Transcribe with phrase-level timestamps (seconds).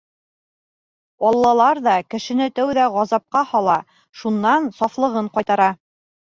[1.31, 3.77] Аллалар ҙа кешене тәүҙә ғазапҡа һала,
[4.23, 5.71] шунан сафлығын ҡайтара.